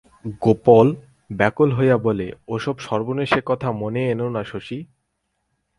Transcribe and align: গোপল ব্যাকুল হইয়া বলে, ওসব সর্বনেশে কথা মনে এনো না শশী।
গোপল 0.41 0.87
ব্যাকুল 1.29 1.69
হইয়া 1.71 1.97
বলে, 1.97 2.27
ওসব 2.47 2.75
সর্বনেশে 2.79 3.41
কথা 3.45 3.71
মনে 3.71 4.01
এনো 4.11 4.27
না 4.29 4.43
শশী। 4.43 4.79